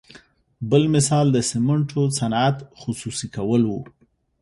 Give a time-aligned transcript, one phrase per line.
[0.69, 3.81] بل مثال د سمنټو صنعت خصوصي کول وو.